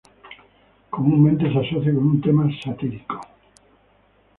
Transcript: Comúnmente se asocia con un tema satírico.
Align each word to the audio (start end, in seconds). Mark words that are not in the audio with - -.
Comúnmente 0.89 1.45
se 1.51 1.59
asocia 1.59 1.93
con 1.93 2.03
un 2.07 2.21
tema 2.21 2.49
satírico. 2.63 3.19